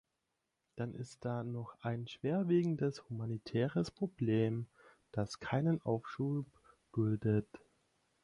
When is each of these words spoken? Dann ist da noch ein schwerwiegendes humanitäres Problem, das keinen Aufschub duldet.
Dann 0.77 0.95
ist 0.95 1.25
da 1.25 1.43
noch 1.43 1.77
ein 1.83 2.07
schwerwiegendes 2.07 3.07
humanitäres 3.07 3.91
Problem, 3.91 4.65
das 5.11 5.39
keinen 5.39 5.79
Aufschub 5.83 6.47
duldet. 6.91 7.47